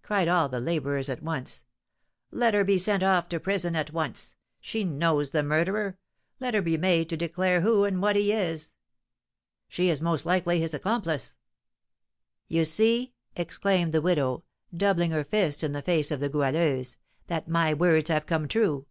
cried 0.00 0.26
all 0.26 0.48
the 0.48 0.58
labourers 0.58 1.10
at 1.10 1.22
once; 1.22 1.64
"let 2.30 2.54
her 2.54 2.64
be 2.64 2.78
sent 2.78 3.02
off 3.02 3.28
to 3.28 3.38
prison 3.38 3.76
at 3.76 3.92
once. 3.92 4.34
She 4.58 4.84
knows 4.84 5.32
the 5.32 5.42
murderer! 5.42 5.98
Let 6.38 6.54
her 6.54 6.62
be 6.62 6.78
made 6.78 7.10
to 7.10 7.16
declare 7.18 7.60
who 7.60 7.84
and 7.84 8.00
what 8.00 8.16
he 8.16 8.32
is." 8.32 8.72
"She 9.68 9.90
is 9.90 10.00
most 10.00 10.24
likely 10.24 10.60
his 10.60 10.72
accomplice!" 10.72 11.34
"You 12.48 12.64
see," 12.64 13.12
exclaimed 13.36 13.92
the 13.92 14.00
widow, 14.00 14.44
doubling 14.74 15.10
her 15.10 15.24
fist 15.24 15.62
in 15.62 15.72
the 15.72 15.82
face 15.82 16.10
of 16.10 16.20
the 16.20 16.30
Goualeuse, 16.30 16.96
"that 17.26 17.46
my 17.46 17.74
words 17.74 18.08
have 18.08 18.24
come 18.24 18.48
true. 18.48 18.86